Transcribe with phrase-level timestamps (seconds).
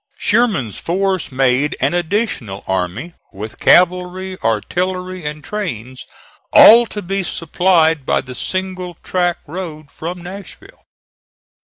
[0.17, 6.07] Sherman's force made an additional army, with cavalry, artillery, and trains,
[6.51, 10.87] all to be supplied by the single track road from Nashville.